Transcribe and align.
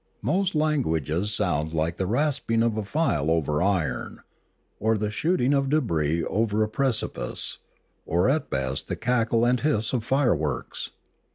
Most 0.23 0.55
languages 0.55 1.31
sound 1.31 1.75
like 1.75 1.97
the 1.97 2.07
rasping 2.07 2.63
of 2.63 2.75
a 2.75 2.83
file 2.83 3.29
over 3.29 3.61
iron/ 3.61 4.21
or 4.79 4.97
the 4.97 5.11
shoot 5.11 5.39
ing 5.41 5.53
of 5.53 5.69
debris 5.69 6.23
over 6.23 6.63
a 6.63 6.67
precipice, 6.67 7.59
or 8.07 8.27
at 8.27 8.49
best 8.49 8.87
the 8.87 8.95
crackle 8.95 9.45
and 9.45 9.59
hiss 9.59 9.93
of 9.93 10.03
fireworks. 10.03 10.89